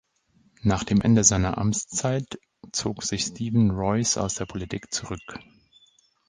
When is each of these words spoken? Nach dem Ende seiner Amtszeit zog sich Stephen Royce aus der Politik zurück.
Nach 0.63 0.83
dem 0.83 0.99
Ende 1.01 1.23
seiner 1.23 1.59
Amtszeit 1.59 2.39
zog 2.71 3.03
sich 3.03 3.21
Stephen 3.25 3.69
Royce 3.69 4.17
aus 4.17 4.33
der 4.33 4.47
Politik 4.47 4.91
zurück. 4.91 5.37